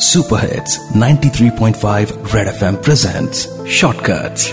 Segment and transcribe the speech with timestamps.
[0.00, 4.52] Super hits 93.5 red FM presents shortcuts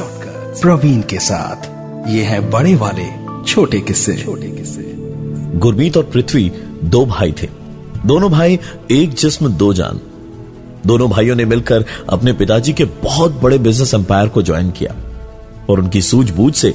[0.62, 1.66] Praveen के साथ
[2.10, 3.06] ये है बड़े वाले,
[3.44, 4.94] छोटे किस्से। छोटे किस्से।
[5.56, 6.52] गुरमीत और पृथ्वी
[6.84, 7.48] दो भाई थे।
[8.06, 8.60] दोनों भाई
[8.92, 10.00] एक जिस्म, दो जान।
[10.86, 14.96] दोनों भाइयों ने मिलकर अपने पिताजी के बहुत बड़े बिज़नेस एम्पायर को ज्वाइन किया।
[15.70, 16.74] और उनकी सूझबूझ से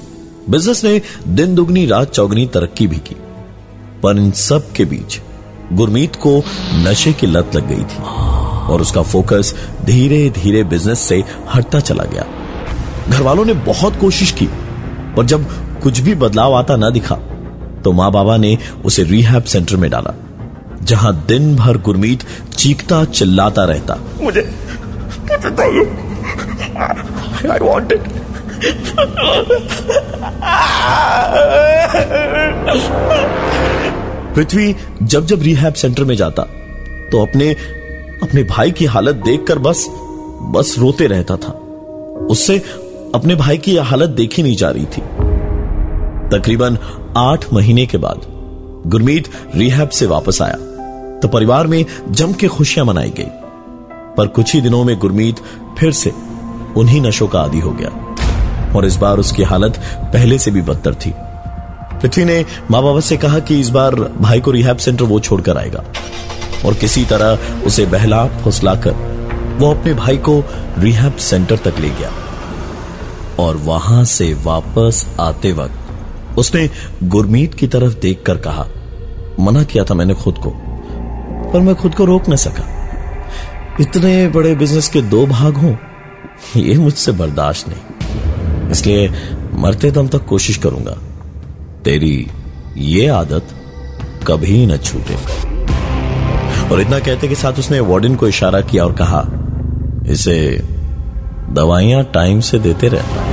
[0.50, 3.16] बिज़नेस ने दिन दुगनी, रात चौगनी तरक्की भी की।
[4.02, 5.20] पर इन सब के बीच
[5.72, 6.42] गुरमीत को
[6.74, 8.31] नशे की लत लग गई थी।
[8.70, 11.22] और उसका फोकस धीरे धीरे बिज़नेस से
[11.54, 12.24] हटता चला गया।
[13.08, 14.48] घर वालों ने बहुत कोशिश की
[15.16, 15.46] पर जब
[15.82, 17.14] कुछ भी बदलाव आता ना दिखा
[17.84, 20.14] तो माँ बाबा ने उसे रिहैब सेंटर में डाला
[20.82, 22.24] जहाँ दिन भर गुरमीत
[22.56, 24.40] चीखता चिल्लाता रहता। मुझे
[28.64, 28.82] इट
[34.34, 36.42] पृथ्वी जब जब रिहैब सेंटर में जाता
[37.12, 37.56] तो अपने
[38.22, 39.86] अपने भाई की हालत देखकर बस
[40.42, 41.52] बस रोते रहता था।
[42.30, 42.58] उससे
[43.14, 45.00] अपने भाई की यह हालत देखी नहीं जा रही थी।
[46.38, 46.78] तकरीबन
[47.16, 48.20] आठ महीने के बाद
[48.86, 50.56] गुरमीत रिहैब से वापस आया।
[51.22, 53.26] तो परिवार में जम के खुशियाँ मनाई गई।
[54.16, 55.36] पर कुछ ही दिनों में गुरमीत
[55.78, 56.12] फिर से
[56.76, 58.16] उन्हीं नशों का आदि हो गया।
[58.76, 61.14] और इस बार उसकी हालत पहले से भी बदतर थी।
[62.02, 65.58] पृथ्वी ने माँ बाबा से कहा कि इस बार भाई को रिहैब सेंटर वो छोड़कर
[65.58, 65.84] आएगा।
[66.64, 68.92] और किसी तरह उसे बहला, फुसलाकर
[69.58, 70.42] वो अपने भाई को
[70.78, 72.10] रिहैब सेंटर तक ले गया।
[73.38, 76.68] और वहाँ से वापस आते वक्त उसने
[77.02, 78.66] गुरमीत की तरफ़ देखकर कहा,
[79.40, 80.50] मना किया था मैंने खुद को,
[81.52, 82.64] पर मैं खुद को रोक न सका।
[83.80, 85.74] इतने बड़े बिज़नेस के दो भाग हों,
[86.56, 89.08] ये मुझसे बर्दाश्त नहीं। इसलिए
[89.54, 90.96] मरते दम तक कोशिश करूँगा।
[91.84, 92.26] तेरी
[92.76, 93.48] ये आदत
[94.26, 95.16] कभी न छूटे।
[96.72, 99.24] और इतना कहते के साथ उसने वार्डन को इशारा किया और कहा,
[100.12, 100.62] इसे
[101.50, 103.28] दवाइयाँ टाइम से देते रहना।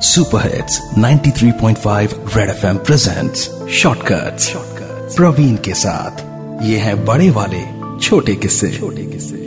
[0.00, 4.52] Super hits 93.5 red FM presents shortcuts.
[5.16, 6.24] Praveen के साथ,
[6.62, 7.62] ये है बड़े वाले
[7.98, 9.41] छोटे किस्से। छोटे किस्से।